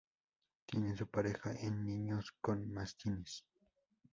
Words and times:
Tiene 0.65 0.97
su 0.97 1.05
pareja 1.11 1.51
en 1.53 1.85
"Niños 1.85 2.33
con 2.41 2.67
mastines". 2.73 3.45